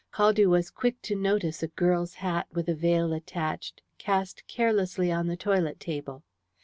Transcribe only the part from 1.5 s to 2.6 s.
a girl's hat,